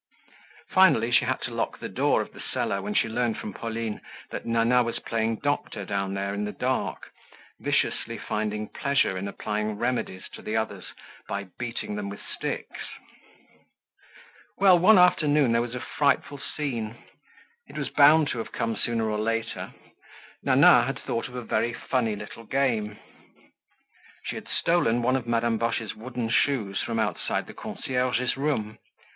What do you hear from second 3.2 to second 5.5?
from Pauline that Nana was playing